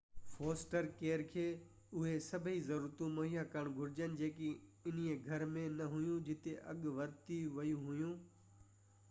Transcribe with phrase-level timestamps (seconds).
[0.35, 1.43] foster care کي
[1.97, 7.55] اُهي سڀئي ضرورتون مُهيا ڪرڻ گهرجن جيڪي انهي گهر ۾ نه هيون جتي اڳي ورتيون
[7.61, 8.19] ويون هيون